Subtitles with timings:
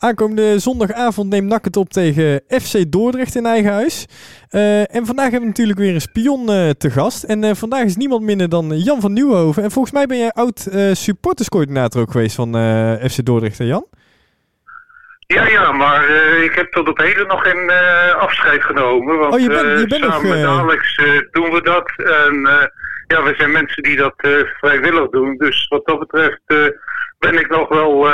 [0.00, 4.06] Aankomende zondagavond neemt NAC het op tegen FC Dordrecht in eigen huis.
[4.50, 7.24] Uh, en vandaag hebben we natuurlijk weer een spion uh, te gast.
[7.24, 9.62] En uh, vandaag is niemand minder dan Jan van Nieuwhoven.
[9.62, 12.48] En volgens mij ben jij oud supporterscoördinator ook geweest van
[13.10, 13.86] FC Dordrecht, hè Jan?
[15.18, 16.08] Ja, ja, maar
[16.42, 17.70] ik heb tot op heden nog geen
[18.18, 19.18] afscheid genomen.
[19.18, 20.96] Want oh, je bent, je bent samen nog, met Alex
[21.30, 21.92] doen we dat.
[21.96, 22.34] En
[23.06, 24.14] ja, we zijn mensen die dat
[24.60, 25.36] vrijwillig doen.
[25.36, 26.42] Dus wat dat betreft
[27.18, 28.08] ben ik nog wel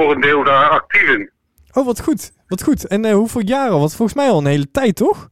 [0.00, 1.30] voor een deel daar actief in.
[1.72, 2.32] Oh, wat goed.
[2.46, 2.86] Wat goed.
[2.86, 3.78] En uh, hoeveel jaren al?
[3.78, 5.28] Want volgens mij al een hele tijd, toch?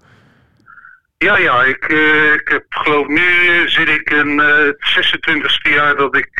[1.18, 1.64] Ja, ja.
[1.64, 6.30] Ik, uh, ik heb, geloof nu zit ik in het 26e jaar dat ik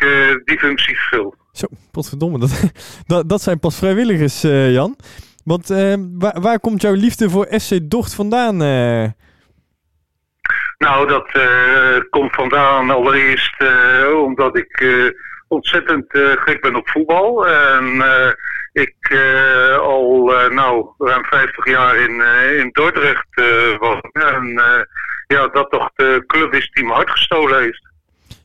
[0.45, 1.35] die functie vul.
[1.51, 2.39] Zo, potverdomme.
[2.39, 2.71] Dat,
[3.07, 4.95] dat, dat zijn pas vrijwilligers, Jan.
[5.43, 5.67] Want
[6.17, 8.57] waar, waar komt jouw liefde voor FC Docht vandaan?
[10.77, 11.31] Nou, dat
[12.09, 13.63] komt vandaan allereerst
[14.25, 14.81] omdat ik
[15.47, 16.05] ontzettend
[16.45, 17.47] gek ben op voetbal.
[17.47, 18.03] En
[18.73, 22.21] ik uh, al nou ruim 50 jaar in,
[22.59, 23.27] in Dordrecht
[23.79, 23.99] was.
[24.11, 24.61] En
[25.27, 27.85] ja, dat toch de club is die me hart gestolen heeft.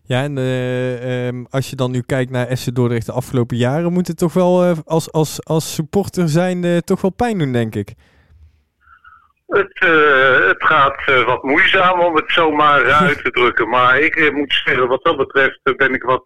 [0.05, 4.07] Ja, en um, als je dan nu kijkt naar SC Dordrecht de afgelopen jaren, moet
[4.07, 7.95] het toch wel als, als, als supporter zijn toch wel pijn doen, denk ik.
[9.47, 9.79] Het,
[10.47, 13.69] het gaat wat moeizaam om het zomaar uit te drukken.
[13.69, 16.25] Maar ik moet zeggen, wat dat betreft ben ik wat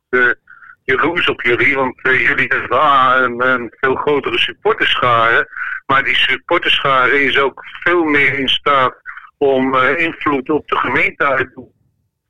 [0.86, 5.48] jaloers op jullie, want uh, jullie hebben A, een, een, veel grotere supporterschare.
[5.86, 8.94] Maar die supporterschare is ook veel meer in staat
[9.38, 11.74] om uh, invloed op de gemeente uit te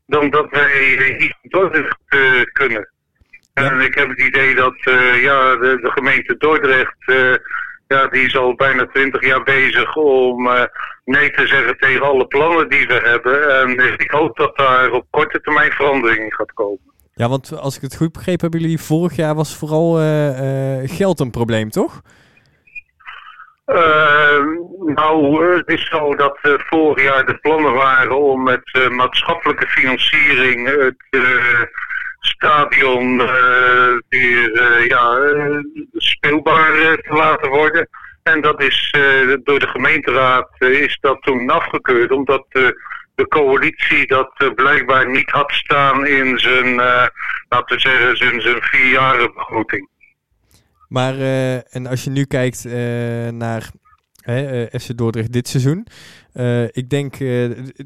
[0.07, 2.91] dan dat wij hier in Dordrecht uh, kunnen.
[3.55, 4.75] En ik heb het idee dat
[5.21, 6.97] ja, de, de, gemeente Dordrecht,
[7.87, 10.51] ja, die is al bijna twintig jaar bezig om
[11.05, 13.61] nee te zeggen tegen alle plannen die we hebben.
[13.61, 16.96] En ik hoop dat daar op korte termijn verandering in gaat komen.
[17.19, 20.89] Ja, want als ik het goed begrepen hebben jullie vorig jaar was vooral uh, uh,
[20.91, 22.03] geld een probleem, toch?
[23.67, 24.41] Uh,
[24.95, 31.23] nou, het is zo dat vorig jaar de plannen waren om met maatschappelijke financiering het
[32.21, 33.17] stadion
[34.09, 35.19] weer ja,
[35.93, 37.89] speelbaar te laten worden.
[38.23, 38.95] En dat is
[39.45, 42.47] door de gemeenteraad is dat toen afgekeurd, omdat
[43.17, 47.07] de coalitie dat uh, blijkbaar niet had staan in zijn, uh,
[47.49, 49.89] laten we zeggen, zijn, zijn vierjaren begroting.
[50.89, 52.65] Maar, uh, en als je nu kijkt
[53.33, 53.71] naar
[54.81, 55.87] FC Dordrecht dit seizoen.
[56.71, 57.19] ik denk,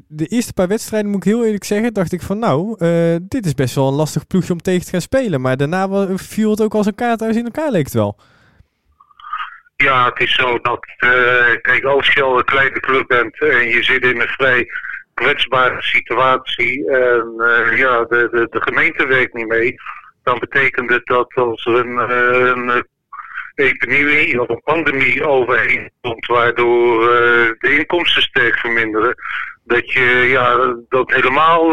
[0.07, 2.75] de eerste paar wedstrijden, moet ik heel eerlijk zeggen, dacht ik van nou,
[3.21, 5.41] dit is best wel een lastig ploegje om tegen te gaan spelen.
[5.41, 8.19] Maar daarna viel het ook als een kaarthuis in elkaar, leek het wel.
[9.75, 10.85] Ja, het is zo dat,
[11.61, 14.67] kijk, als je al een kleine club bent en je zit in een vrij
[15.21, 19.75] kwetsbare situatie en uh, ja, de, de, de gemeente werkt niet mee,
[20.23, 22.85] dan betekent het dat als er een, uh, een
[23.55, 27.09] epidemie of een pandemie overheen komt, waardoor uh,
[27.59, 29.15] de inkomsten sterk verminderen,
[29.63, 31.65] dat je ja, dat helemaal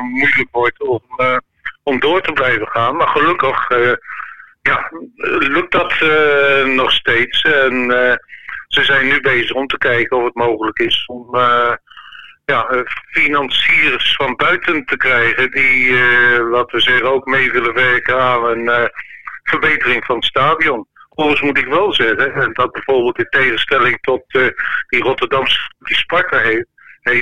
[0.00, 1.02] moeilijk wordt om,
[1.82, 2.96] om door te blijven gaan.
[2.96, 3.68] Maar gelukkig
[4.62, 4.90] ja,
[5.38, 5.94] lukt dat
[6.66, 7.42] nog steeds.
[7.42, 7.90] En
[8.68, 11.30] ze zijn nu bezig om te kijken of het mogelijk is om
[12.52, 17.74] ja, eh, financiers van buiten te krijgen die, uh, laten we zeggen, ook mee willen
[17.74, 18.84] werken aan een uh,
[19.42, 20.86] verbetering van het stadion.
[21.08, 24.22] Overigens moet ik wel zeggen, dat bijvoorbeeld in tegenstelling tot
[24.88, 26.66] die Rotterdamse die Sparta heet,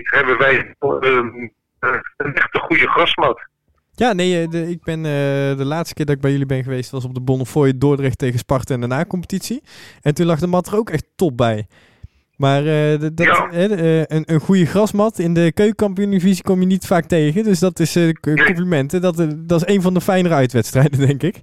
[0.03, 1.53] hebben wij een,
[2.17, 3.49] een echte goede grasmat.
[3.93, 5.03] Ja, nee, de, ik ben
[5.57, 8.39] de laatste keer dat ik bij jullie ben geweest was op de Bonnefoy Dordrecht tegen
[8.39, 9.63] Sparta en de na-competitie.
[10.03, 11.67] En toen lag de mat er ook echt top bij.
[12.37, 13.49] Maar uh, dat, ja.
[13.53, 17.45] uh, een, een goede grasmat in de keukenkampioen-divisie kom je niet vaak tegen.
[17.45, 19.01] Dus dat is uh, complimenten.
[19.01, 21.41] Dat, dat is een van de fijnere uitwedstrijden, denk ik.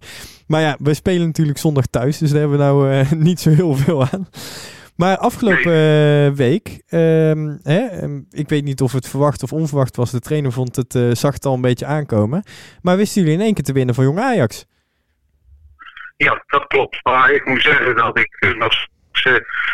[0.47, 2.17] Maar ja, we spelen natuurlijk zondag thuis.
[2.17, 4.27] Dus daar hebben we nou niet zo heel veel aan.
[4.95, 10.11] Maar afgelopen week, ehm, hè, ehm, ik weet niet of het verwacht of onverwacht was.
[10.11, 12.43] De trainer vond het zacht al een beetje aankomen.
[12.81, 14.65] Maar wisten jullie in één keer te winnen van Jong Ajax?
[16.17, 16.99] Ja, dat klopt.
[17.03, 18.73] Maar ik moet zeggen dat ik nog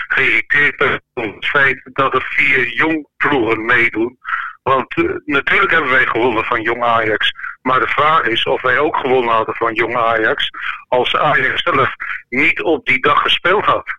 [0.07, 4.17] geïrriteerd ben om het feit dat er vier jong ploegen meedoen.
[4.63, 7.31] Want uh, natuurlijk hebben wij gewonnen van Jong Ajax.
[7.61, 10.49] Maar de vraag is of wij ook gewonnen hadden van Jong Ajax.
[10.87, 11.95] Als Ajax zelf
[12.29, 13.98] niet op die dag gespeeld had.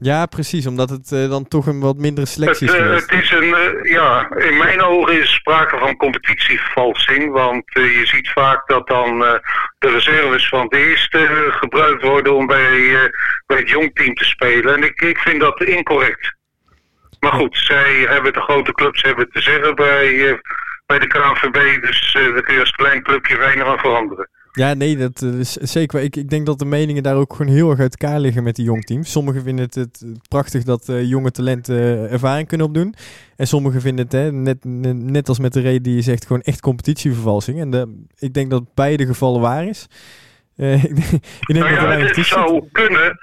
[0.00, 2.72] Ja, precies, omdat het uh, dan toch een wat mindere selectie is.
[2.72, 7.32] Het, uh, het is een, uh, ja, in mijn ogen is sprake van competitievervalsing.
[7.32, 9.18] Want je ziet vaak dat dan
[9.78, 13.10] de reserves van de eerste gebruikt worden om bij,
[13.46, 14.74] bij het jongteam te spelen.
[14.74, 16.36] En ik, ik vind dat incorrect.
[17.20, 20.40] Maar goed, zij hebben de grote clubs hebben te zeggen bij,
[20.86, 21.82] bij de KNVB.
[21.82, 24.28] Dus daar kun je als klein clubje weinig aan veranderen.
[24.52, 26.00] Ja, nee, dat is zeker.
[26.00, 28.56] Ik, ik denk dat de meningen daar ook gewoon heel erg uit elkaar liggen met
[28.56, 29.10] die jongteams.
[29.10, 32.94] Sommigen vinden het, het prachtig dat jonge talenten ervaring kunnen opdoen.
[33.36, 34.64] En sommigen vinden het, hè, net,
[34.94, 37.60] net als met de reden die je zegt, gewoon echt competitievervalsing.
[37.60, 39.86] En de, ik denk dat beide gevallen waar is.
[40.58, 43.18] ik denk, ik denk nou ja, dat het zou kunnen.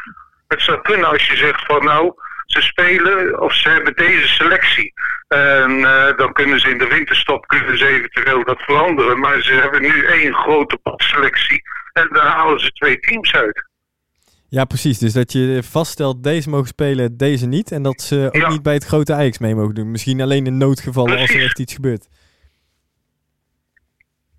[0.47, 2.13] Het zou kunnen als je zegt van nou,
[2.45, 4.93] ze spelen of ze hebben deze selectie.
[5.27, 9.19] En uh, dan kunnen ze in de winterstop kunnen ze eventueel dat veranderen.
[9.19, 11.61] Maar ze hebben nu één grote selectie
[11.93, 13.69] en daar halen ze twee teams uit.
[14.49, 14.97] Ja, precies.
[14.97, 17.71] Dus dat je vaststelt, deze mogen spelen, deze niet.
[17.71, 19.91] En dat ze ook niet bij het grote Ajax mee mogen doen.
[19.91, 22.07] Misschien alleen in noodgevallen als er echt iets gebeurt.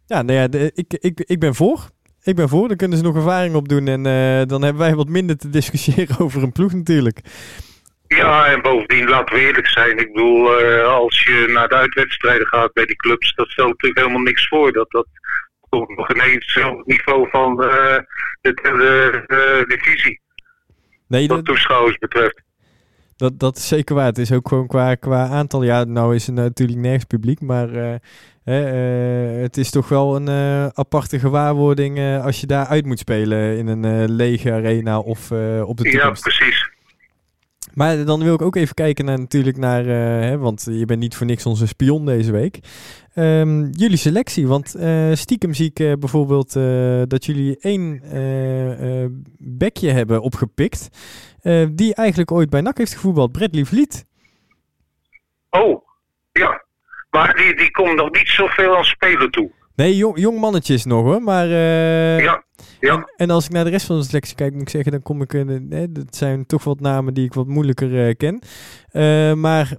[0.06, 1.90] Ja, nou ja, de, ik, ik, ik ben voor.
[2.22, 2.68] Ik ben voor.
[2.68, 3.88] Dan kunnen ze nog ervaring opdoen.
[3.88, 7.20] En uh, dan hebben wij wat minder te discussiëren over een ploeg natuurlijk.
[8.08, 9.98] Ja, en bovendien, laten we eerlijk zijn.
[9.98, 14.00] Ik bedoel, uh, als je naar de uitwedstrijden gaat bij die clubs, dat stelt natuurlijk
[14.00, 14.72] helemaal niks voor.
[14.72, 15.06] Dat dat
[15.68, 17.98] komt nog ineens op het niveau van uh,
[18.40, 20.20] de, divisie.
[21.08, 22.42] Nee, wat dat, toeschouwers betreft.
[23.16, 24.06] Dat, dat is zeker waar.
[24.06, 25.62] Het is ook gewoon qua, qua aantal.
[25.62, 27.94] Ja, nou is er natuurlijk nergens publiek, maar uh,
[29.42, 30.28] het is toch wel een
[30.74, 35.30] aparte gewaarwording als je daar uit moet spelen in een lege arena of
[35.62, 36.24] op de toekomst.
[36.24, 36.74] Ja, precies.
[37.76, 41.00] Maar dan wil ik ook even kijken naar natuurlijk naar, uh, hè, want je bent
[41.00, 42.58] niet voor niks onze spion deze week.
[43.14, 46.52] Um, jullie selectie, want uh, stiekem zie ik uh, bijvoorbeeld
[47.10, 48.02] dat jullie één
[49.38, 50.88] bekje hebben opgepikt,
[51.70, 54.04] die eigenlijk ooit bij NAC heeft gevoetbald, Bradley Vliet.
[55.50, 55.82] Oh,
[56.32, 56.64] ja.
[57.10, 59.50] Maar die, die komt nog niet zoveel aan spelen toe.
[59.74, 61.46] Nee, jong, jong mannetjes nog hoor, maar...
[61.46, 62.44] ja.
[62.80, 62.94] Ja.
[62.94, 65.02] En, en, als ik naar de rest van de selectie kijk, moet ik zeggen, dan
[65.02, 65.32] kom ik.
[65.32, 68.42] Uh, dat zijn toch wat namen die ik wat moeilijker uh, ken.
[68.92, 69.76] Uh, maar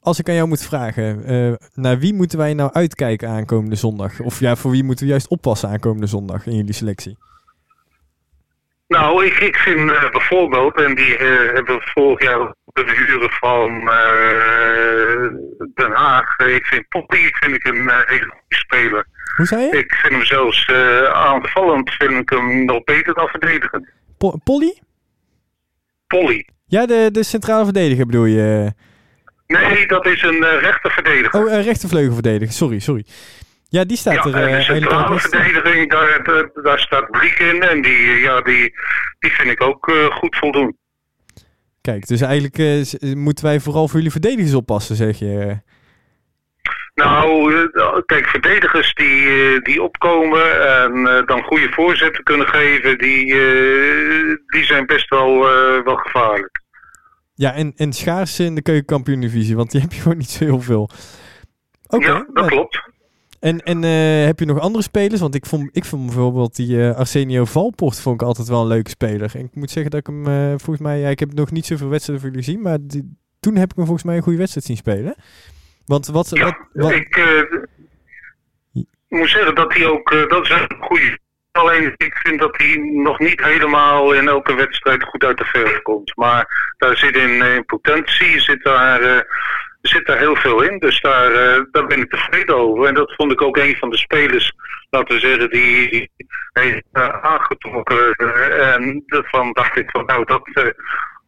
[0.00, 1.22] als ik aan jou moet vragen,
[1.74, 4.20] naar wie moeten wij nou uitkijken aankomende zondag?
[4.20, 7.18] Of ja, voor wie moeten we juist oppassen aankomende zondag in jullie selectie?
[8.88, 11.16] Nou, ik, ik vind bijvoorbeeld, en die
[11.54, 13.80] hebben we vorig jaar kunnen huren van
[15.74, 16.38] Den Haag.
[16.38, 19.06] Ik vind Poppy, vind ik een hele goede speler.
[19.36, 19.78] Hoe zei je?
[19.78, 23.88] Ik vind hem zelfs uh, aanvallend vind ik hem nog beter dan verdedigen.
[24.18, 24.78] Po Polly?
[26.06, 26.46] Polly.
[26.66, 28.72] Ja, de, de centrale verdediger bedoel je?
[29.46, 31.40] Nee, dat is een uh, rechterverdediger.
[31.40, 32.54] Oh, een rechtervleugelverdediger.
[32.54, 33.04] Sorry, sorry.
[33.68, 34.48] Ja, die staat ja, er.
[34.48, 37.62] Uh, de centrale verdediging, daar, daar, daar, staat Bliek in.
[37.62, 38.72] En die, ja, die,
[39.18, 40.76] die vind ik ook uh, goed voldoen.
[41.80, 45.60] Kijk, dus eigenlijk uh, moeten wij vooral voor jullie verdedigers oppassen, zeg je.
[46.96, 52.98] Nou, eh, kijk, verdedigers die, eh, die opkomen en eh, dan goede voorzetten kunnen geven,
[52.98, 53.24] die,
[54.46, 55.38] die zijn best wel,
[55.84, 56.62] wel gevaarlijk.
[57.34, 60.60] Ja, en, en schaars in de keukenkampioen-divisie, want die heb je gewoon niet zo heel
[60.60, 60.90] veel.
[61.86, 62.06] Oké.
[62.06, 62.82] ja, dat nou, klopt.
[63.40, 63.82] En, en
[64.26, 65.20] heb je nog andere spelers?
[65.20, 68.90] Want ik vond, ik vond bijvoorbeeld die Arsenio Valport vond ik altijd wel een leuke
[68.90, 69.30] speler.
[69.34, 70.98] En ik moet zeggen dat ik hem volgens mij...
[70.98, 73.76] Ja, ik heb nog niet zoveel wedstrijden voor jullie gezien, maar die, toen heb ik
[73.76, 75.14] hem volgens mij een goede wedstrijd zien spelen.
[75.86, 76.28] Want wat...
[76.30, 77.62] Ja, wat, ik uh,
[79.08, 80.12] moet zeggen dat hij ook...
[80.12, 81.18] Uh, dat is een goede...
[81.52, 85.82] Alleen ik vind dat hij nog niet helemaal in elke wedstrijd goed uit de verf
[85.82, 86.16] komt.
[86.16, 89.20] Maar daar zit in, in potentie, zit daar, uh,
[89.80, 90.78] zit daar heel veel in.
[90.78, 91.32] Dus daar,
[91.70, 92.86] daar ben ik tevreden over.
[92.86, 94.52] En dat vond ik ook een van de spelers,
[94.90, 96.10] laten we zeggen, die
[96.52, 96.84] heeft
[97.20, 98.12] aangetrokken.
[98.74, 100.74] en daarvan dacht ik van nou, dat,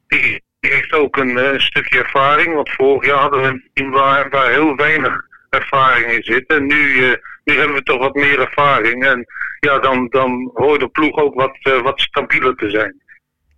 [0.06, 2.54] die, die heeft ook een, uh, stukje ervaring.
[2.54, 6.46] Want vorig jaar hadden we een team waar, waar heel weinig ervaring in zit.
[6.46, 9.04] En nu, uh, nu hebben we toch wat meer ervaring.
[9.04, 9.26] En
[9.60, 13.00] ja, dan, dan hoort de ploeg ook wat, uh, wat stabieler te zijn.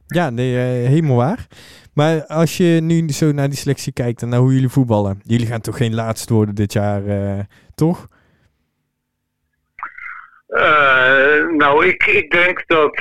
[0.07, 1.47] Ja, nee, helemaal waar.
[1.95, 5.21] Maar als je nu zo naar die selectie kijkt en naar hoe jullie voetballen.
[5.25, 7.03] Jullie gaan toch geen laatste worden dit jaar,
[7.75, 8.09] toch?
[11.57, 12.97] nou, ik, ik denk dat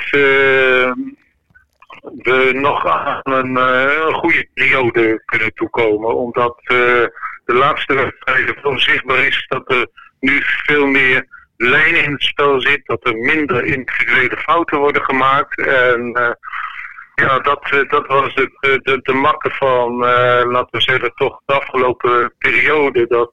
[2.02, 6.16] we nog aan een, uh, goede periode kunnen toekomen.
[6.16, 6.78] Omdat uh,
[7.44, 9.86] de laatste wedstrijden zo zichtbaar is dat er
[10.20, 11.26] nu veel meer
[11.56, 12.86] lijnen in het spel zit.
[12.86, 15.60] Dat er minder individuele fouten worden gemaakt.
[15.60, 16.30] En uh,
[17.14, 19.96] ja, dat, dat was de, de, makke van,
[20.46, 23.06] laten we zeggen, toch de afgelopen periode.
[23.06, 23.32] Dat,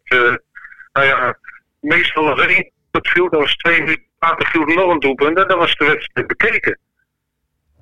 [0.94, 1.38] nou ja,
[1.80, 5.58] meestal als één viel, dat was twee minuten later viel nog een doelpunt en dan
[5.58, 6.80] was de wedstrijd bekeken.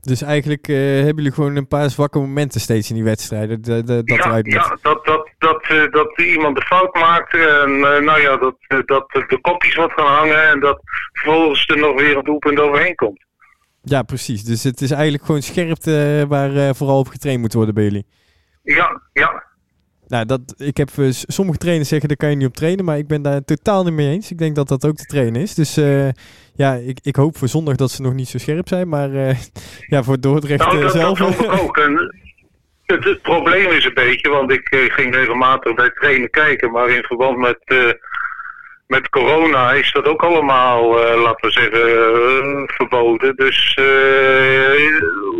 [0.05, 3.61] Dus eigenlijk uh, hebben jullie gewoon een paar zwakke momenten steeds in die wedstrijden.
[3.61, 7.33] De, de, dat ja, ja, dat, dat, dat, uh, dat iemand de fout maakt.
[7.33, 10.49] En uh, nou ja, dat, dat de kopjes wat gaan hangen.
[10.49, 10.81] En dat
[11.13, 13.25] vervolgens er nog weer een doelpunt overheen komt.
[13.81, 14.43] Ja, precies.
[14.43, 18.05] Dus het is eigenlijk gewoon scherpte waar vooral op getraind moet worden bij jullie.
[18.63, 19.43] Ja, ja.
[20.07, 22.97] Nou, dat, ik heb uh, sommige trainers zeggen, daar kan je niet op trainen, maar
[22.97, 24.31] ik ben daar totaal niet mee eens.
[24.31, 25.53] Ik denk dat dat ook te trainen is.
[25.53, 26.09] Dus uh,
[26.55, 29.35] ja, ik, ik hoop voor zondag dat ze nog niet zo scherp zijn, maar uh,
[29.93, 31.19] ja, voor Dordrecht nou, dat, zelf...
[31.19, 31.77] Dat ook.
[31.77, 32.15] En
[32.85, 37.03] het, het, probleem is een beetje, want ik ging regelmatig bij trainen kijken, maar in
[37.03, 37.93] verband met
[38.87, 43.35] met corona is dat ook allemaal, laten we zeggen, verboden.
[43.35, 43.73] Dus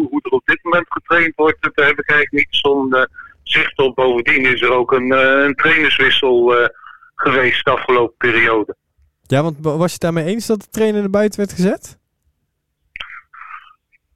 [0.10, 3.08] hoe er op dit moment getraind wordt, daar heb ik eigenlijk niet zo'n
[3.50, 3.96] zicht op.
[3.96, 6.70] Bovendien is er ook een, een trainerswissel
[7.16, 8.76] geweest de afgelopen periode.
[9.22, 12.00] Ja, want was je het daarmee eens dat de trainer er buiten werd gezet?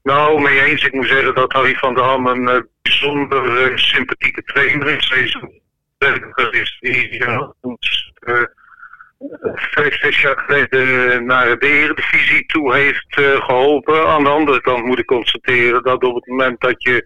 [0.03, 0.85] Nou, mee eens.
[0.85, 5.09] Ik moet zeggen dat Harry van der Ham een bijzonder sympathieke trainer is.
[5.09, 5.23] Hij
[6.51, 7.53] is die ja,
[9.53, 13.05] vijf, zes jaar geleden naar de Eredivisie toe heeft
[13.43, 14.07] geholpen.
[14.07, 17.05] Aan de andere kant moet ik constateren dat op het moment dat je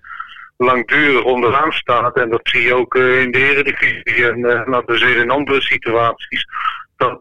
[0.63, 4.98] langdurig onderaan staat, en dat zie je ook uh, in de Eredivisie en laten we
[4.98, 6.46] zeggen in andere situaties,
[6.96, 7.20] dat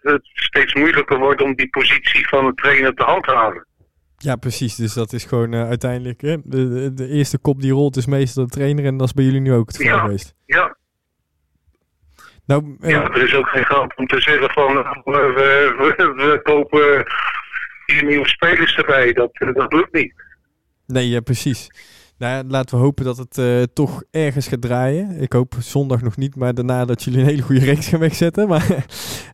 [0.00, 3.66] het steeds moeilijker wordt om die positie van een trainer te handhaven.
[4.16, 4.74] Ja, precies.
[4.74, 8.50] Dus dat is gewoon uiteindelijk hè, de, de, eerste kop die rolt is meestal de
[8.50, 10.34] trainer en dat is bij jullie nu ook het geval ja, geweest.
[10.46, 10.76] Ja,
[12.50, 15.32] nou, ja, er is ook geen grap om te zeggen van we,
[15.78, 17.04] we, we kopen
[17.86, 19.12] vier nieuwe spelers erbij.
[19.12, 20.14] Dat, dat lukt niet.
[20.86, 21.70] Nee, ja, precies.
[22.20, 25.20] Nou, laten we hopen dat het uh, toch ergens gaat draaien.
[25.20, 28.48] Ik hoop zondag nog niet, maar daarna dat jullie een hele goede reeks gaan wegzetten.
[28.48, 28.66] Maar,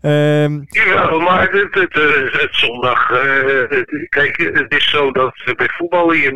[0.03, 0.65] um...
[0.85, 3.11] Ja, maar het, het, zondag.
[3.11, 6.31] Uh, kijk, het is zo dat bij voetbal je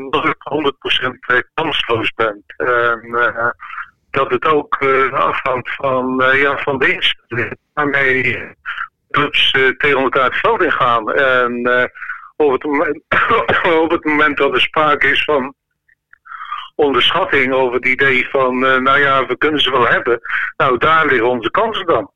[1.43, 2.43] 100% kansloos bent.
[2.57, 3.49] En, uh,
[4.11, 4.77] dat het ook
[5.13, 8.39] afhangt van, ja, van de waarmee
[9.11, 11.13] clubs tegen elkaar het veld ingaan.
[11.13, 11.91] En
[12.37, 13.03] op, het moment,
[13.85, 15.55] op het moment dat er sprake is van
[16.81, 20.21] onderschatting over het idee van, nou ja, we kunnen ze wel hebben.
[20.57, 22.11] Nou, daar liggen onze kansen dan.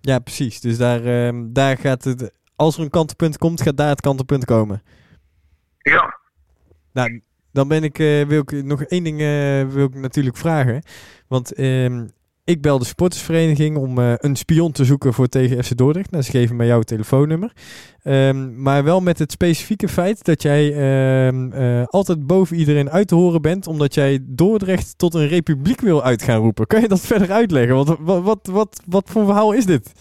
[0.00, 0.60] Ja, precies.
[0.60, 4.44] Dus daar, ehm, daar gaat het, als er een kantelpunt komt, gaat daar het kantelpunt
[4.44, 4.82] komen.
[5.78, 6.18] Ja.
[6.92, 10.82] Nou, dan ben ik, uh, wil ik nog één ding uh, wil ik natuurlijk vragen.
[11.28, 12.00] Want uh,
[12.46, 16.10] ik bel de sportersvereniging om uh, een spion te zoeken voor tegen FC Dordrecht.
[16.10, 17.52] Nou, ze geven mij jouw telefoonnummer.
[18.04, 23.14] Um, maar wel met het specifieke feit dat jij ehm, altijd boven iedereen uit te
[23.14, 23.66] horen bent.
[23.66, 26.66] Omdat jij Dordrecht tot een republiek wil uit gaan roepen.
[26.66, 27.74] Kan je dat verder uitleggen?
[27.74, 29.92] Want wat, wat, wat, wat voor verhaal is dit?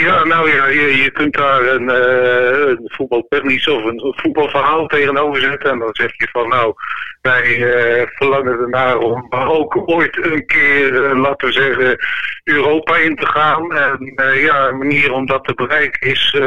[0.00, 5.40] Ja, nou ja, je, je kunt daar een, uh, een voetbaltechnisch of een voetbalverhaal tegenover
[5.40, 5.70] zetten.
[5.70, 6.74] En dan zeg je van nou,
[7.22, 11.96] wij uh, verlangen ernaar om ook ooit een keer, uh, laten we zeggen,
[12.44, 13.72] Europa in te gaan.
[13.72, 16.40] En ja, een manier om dat te bereiken is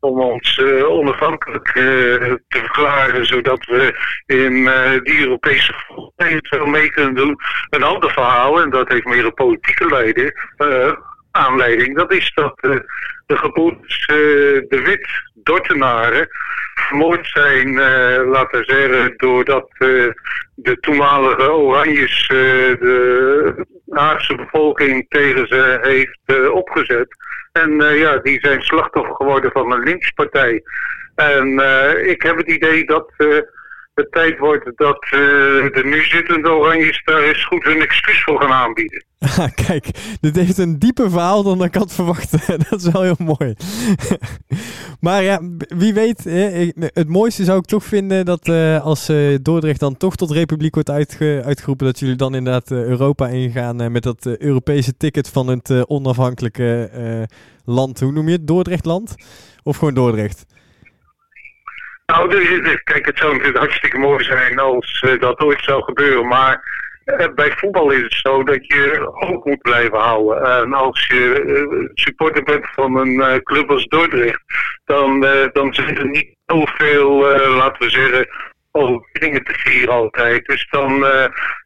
[0.00, 3.94] om ons onafhankelijk te verklaren, zodat we
[4.26, 4.70] in
[5.02, 7.36] die Europese voetbal mee kunnen doen.
[7.70, 10.32] Een ander verhaal, en dat heeft meer een politieke leiding
[11.30, 11.96] aanleiding.
[11.96, 12.76] Dat is dat uh,
[13.26, 14.16] de gebroeders uh,
[14.68, 16.28] de Wit Dortenaren
[16.74, 19.68] vermoord zijn, uh, laten we zeggen, doordat
[20.54, 27.08] de toenmalige Oranjes de Haagse bevolking tegen ze heeft opgezet.
[27.52, 30.62] En ja, die zijn slachtoffer geworden van een linkspartij.
[31.14, 31.46] En
[32.06, 33.12] ik heb het idee dat
[34.00, 35.10] het tijd wordt dat uh,
[35.72, 39.04] de nu zittende Oranjes daar eens goed hun excuus voor gaan aanbieden.
[39.66, 39.90] Kijk,
[40.20, 42.30] dit heeft een dieper verhaal dan ik had verwacht.
[42.70, 43.54] dat is wel heel mooi.
[45.06, 46.24] maar ja, wie weet,
[46.94, 50.74] het mooiste zou ik toch vinden dat uh, als uh, Dordrecht dan toch tot republiek
[50.74, 55.88] wordt uitge uitgeroepen, dat jullie dan inderdaad Europa ingaan met dat Europese ticket van het
[55.88, 56.90] onafhankelijke
[57.64, 58.00] land.
[58.00, 58.46] Hoe noem je het?
[58.46, 59.14] Dordrechtland?
[59.62, 60.46] Of gewoon Dordrecht?
[62.10, 62.28] Nou,
[62.84, 66.26] kijk, het zou natuurlijk hartstikke mooi zijn als uh, dat ooit zou gebeuren.
[66.26, 66.62] Maar
[67.04, 70.42] uh, bij voetbal is het zo dat je ook moet blijven houden.
[70.42, 74.42] En als je uh, supporter bent van een club als Dordrecht,
[74.84, 75.20] dan,
[75.52, 77.20] dan zijn er niet zoveel,
[77.56, 78.28] laten we zeggen,
[78.70, 80.46] overwinningen te vieren altijd.
[80.46, 81.04] Dus dan,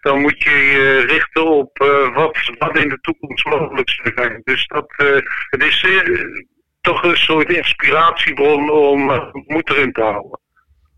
[0.00, 1.78] dan moet je je richten op
[2.14, 4.40] wat, wat in de toekomst mogelijk zou zijn.
[4.44, 4.94] Dus dat,
[5.50, 5.86] is
[6.84, 10.38] toch een soort inspiratiebron om uh, moed erin te houden.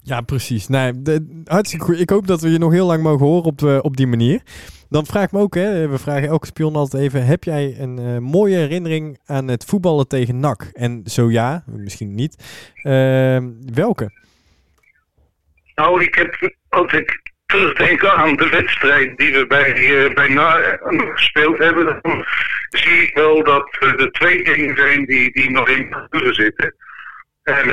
[0.02, 0.68] Ja, precies.
[0.68, 2.00] Nee, de, hartstikke goed.
[2.00, 4.42] Ik hoop dat we je nog heel lang mogen horen op, uh, op die manier.
[4.88, 8.00] Dan vraag ik me ook, hè, we vragen elke spion altijd even: heb jij een
[8.00, 10.70] uh, mooie herinnering aan het voetballen tegen NAC?
[10.72, 12.44] En zo ja, misschien niet.
[12.82, 13.38] Uh,
[13.74, 14.10] welke?
[15.74, 17.25] Nou, ik heb altijd
[17.56, 20.28] terugdenken aan de wedstrijd die we bij, uh, bij
[21.14, 21.98] gespeeld hebben.
[22.02, 22.24] Dan
[22.68, 26.74] zie ik wel dat er twee dingen zijn die, die nog in de zitten.
[27.42, 27.66] En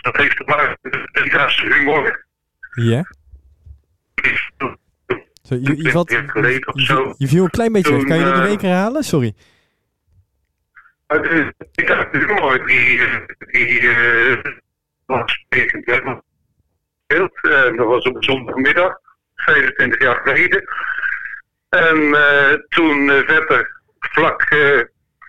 [0.00, 2.26] dat heeft te maken met de humor.
[2.74, 3.04] Ja?
[5.42, 7.14] Zo, je, je, valt, je, zo.
[7.18, 8.04] je viel een klein beetje weg.
[8.04, 9.02] Kan je dat eh, één keer herhalen?
[9.02, 9.34] Sorry.
[11.74, 14.38] Ik dacht, humor die, eh, die eh,
[17.10, 18.98] eh, dat was op zondagmiddag,
[19.36, 20.64] 25 jaar geleden.
[21.68, 24.54] En eh, toen eh, verder, vlak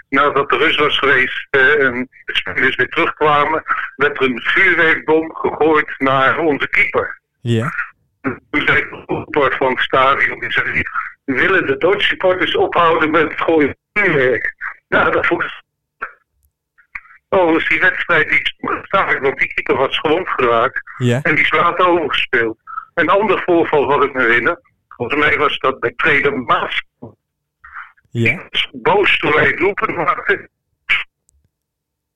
[0.10, 3.64] nadat de rust was geweest en de spelers weer terugkwamen,
[3.96, 7.20] werd er een vuurwerkbom gegooid naar onze keeper.
[7.42, 7.74] Ja.
[8.22, 10.82] Toen zei de support van het stadion, die zei,
[11.26, 14.56] willen de Duitse supporters ophouden met het gooien van vuurwerk?
[14.88, 15.61] Nou, dat vond ik...
[17.34, 20.82] Oh, dus die wedstrijd die is gestaakt, want die keeper was gewond geraakt.
[20.98, 21.20] Ja.
[21.22, 22.58] En die is later overgespeeld.
[22.94, 26.82] Een ander voorval wat ik me herinner, volgens mij was dat bij trainer Maas.
[28.10, 28.50] Ja.
[28.72, 30.50] Boos toen wij het maakten.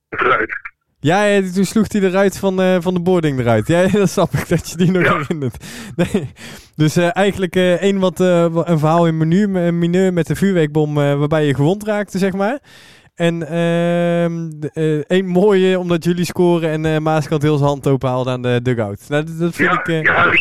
[0.10, 0.53] Eruit.
[1.00, 3.67] Ja, ja, toen sloeg hij eruit van, eh, van de boarding eruit.
[3.67, 5.17] Ja, dat snap ik dat je die nog Ja.
[5.17, 5.65] herinnert.
[5.95, 6.31] Nee.
[6.75, 10.36] Dus eh, eigenlijk eh één wat, wa- een verhaal in menu, een mineur met de
[10.36, 12.60] vuurwerkbom waarbij je gewond raakte, zeg maar.
[13.15, 18.10] En ehm, eh, één mooie omdat jullie scoren en eh Maaskant heel zijn hand open
[18.10, 19.01] haalde aan de dugout.
[19.07, 20.31] Nou, dat, dat vind, Ja, ik, eh, ja,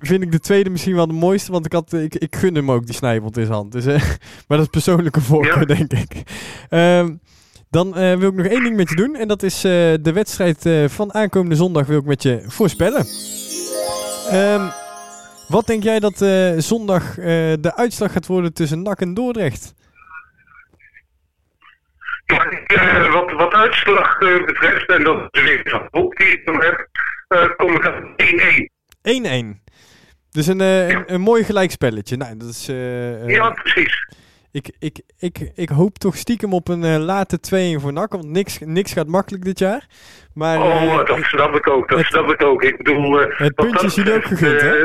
[0.00, 2.70] vind ik de tweede misschien wel de mooiste, want ik, had, ik, ik gun hem
[2.70, 3.72] ook die snijbond in zijn hand.
[3.72, 3.94] Dus, eh,
[4.48, 5.84] maar dat is persoonlijke voorkeur, Ja.
[5.86, 6.22] denk ik.
[6.68, 7.14] Ehm,
[7.70, 9.14] dan eh, wil ik nog één ding met je doen.
[9.16, 13.06] En dat is eh, de wedstrijd eh, van aankomende zondag wil ik met je voorspellen.
[14.30, 14.62] Ehm,
[15.48, 17.24] wat denk jij dat eh, zondag eh,
[17.60, 19.74] de uitslag gaat worden tussen NAC en Dordrecht?
[22.26, 26.62] Eh, wat, wat uitslag eh, betreft, en dat is weer een boek die ik dan
[26.62, 26.88] heb,
[27.56, 29.56] kom ik aan 1-1.
[29.56, 29.62] 1-1.
[30.30, 32.16] Dus een, eh, een, een mooi gelijkspelletje.
[32.16, 32.66] Nou, dat is...
[33.26, 34.08] Ja, precies.
[34.52, 37.38] Ik, ik, ik, ik hoop toch stiekem op een late
[37.78, 38.12] 2-1 voor NAC.
[38.12, 39.86] Want niks, niks gaat makkelijk dit jaar.
[40.34, 42.62] Maar Oh, dat snap ik ook, dat het- snap ik ook.
[42.62, 43.18] Ik bedoel...
[43.18, 44.84] het puntje is jullie ook gegund, hè?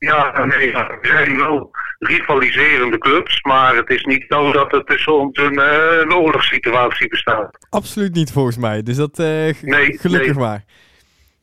[0.00, 5.18] Ja, nee, we zijn wel rivaliserende clubs, maar het is niet zo dat er tussen
[5.18, 7.66] ons een, eh, een oorlogssituatie bestaat.
[7.70, 8.82] absoluut niet volgens mij.
[8.82, 9.26] Dus dat eh,
[9.62, 10.44] Nee, gelukkig nee.
[10.44, 10.64] maar.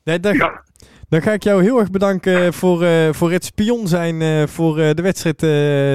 [0.04, 0.64] Nee, dan, Ja,
[1.10, 5.02] dan ga ik jou heel erg bedanken voor, eh, voor het spion zijn voor de
[5.02, 5.40] wedstrijd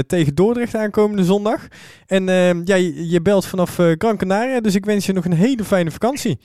[0.09, 1.67] tegen Dordrecht aankomende zondag.
[2.07, 2.25] En
[2.65, 5.91] ja, je, je belt vanaf Gran Canaria, dus ik wens je nog een hele fijne
[5.91, 6.41] vakantie.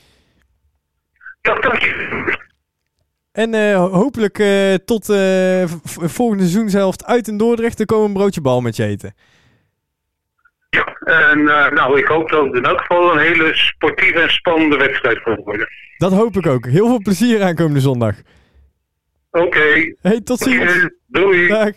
[1.41, 2.45] ja dank je.
[3.37, 7.77] En eh, ho- hopelijk eh, tot v- volgende seizoenshelft uit in Dordrecht.
[7.77, 9.13] Dan komen we een broodje bal met je eten.
[10.69, 10.85] Ja,
[11.29, 15.17] en nou, ik hoop dat het in elk geval een hele sportieve en spannende wedstrijd
[15.17, 15.67] gaat worden.
[15.97, 16.65] Dat hoop ik ook.
[16.65, 18.15] Heel veel plezier aankomende zondag.
[19.31, 20.89] Oké, Hey, tot ziens.
[21.07, 21.47] Doei.
[21.47, 21.71] Dag.